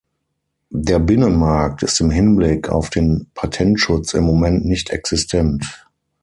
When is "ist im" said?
1.83-2.09